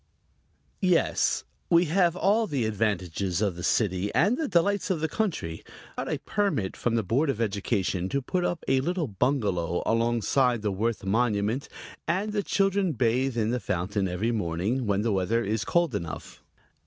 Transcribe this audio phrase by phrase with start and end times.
[0.81, 5.63] "Yes; we have all the advantages of the city and the delights of the country.
[5.95, 9.83] I got a permit from the Board of Education to put up a little bungalow
[9.85, 11.69] alongside the Worth monument,
[12.07, 16.41] and the children bathe in the fountain every morning when the weather is cold enough."